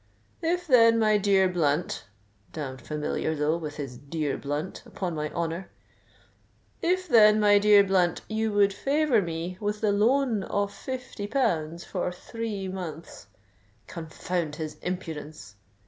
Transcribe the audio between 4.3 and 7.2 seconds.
Blunt,' upon my honour!——'If,